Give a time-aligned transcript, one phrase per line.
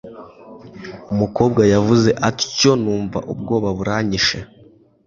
[1.13, 4.37] umukobwa yavuze atyo numva ubwoba buranyishe